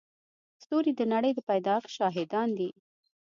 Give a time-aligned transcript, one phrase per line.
[0.63, 2.69] ستوري د نړۍ د پيدایښت شاهدان دي.